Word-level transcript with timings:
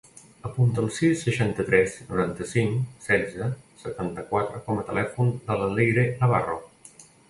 Apunta 0.47 0.79
el 0.83 0.87
sis, 0.95 1.21
seixanta-tres, 1.27 1.99
noranta-cinc, 2.07 2.81
setze, 3.11 3.53
setanta-quatre 3.85 4.67
com 4.67 4.85
a 4.85 4.91
telèfon 4.93 5.35
de 5.49 5.63
la 5.65 5.73
Leyre 5.79 6.13
Navarro. 6.21 6.63